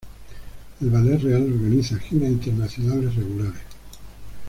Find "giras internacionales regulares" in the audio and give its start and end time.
1.99-3.61